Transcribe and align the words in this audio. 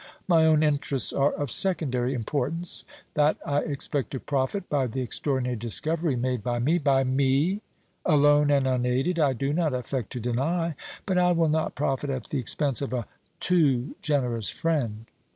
My 0.27 0.47
own 0.47 0.63
interests 0.63 1.13
are 1.13 1.31
of 1.35 1.51
secondary 1.51 2.15
importance. 2.15 2.85
That 3.13 3.37
I 3.45 3.59
expect 3.59 4.09
to 4.13 4.19
profit 4.19 4.67
by 4.67 4.87
the 4.87 5.01
extraordinary 5.03 5.57
discovery 5.57 6.15
made 6.15 6.41
by 6.41 6.57
me 6.57 6.79
by 6.79 7.03
ME 7.03 7.61
alone 8.03 8.49
and 8.49 8.65
unaided, 8.65 9.19
I 9.19 9.33
do 9.33 9.53
not 9.53 9.75
affect 9.75 10.11
to 10.13 10.19
deny. 10.19 10.73
But 11.05 11.19
I 11.19 11.33
will 11.33 11.49
not 11.49 11.75
profit 11.75 12.09
at 12.09 12.23
the 12.31 12.39
expense 12.39 12.81
of 12.81 12.93
a 12.93 13.05
too 13.39 13.93
generous 14.01 14.49
friend." 14.49 15.05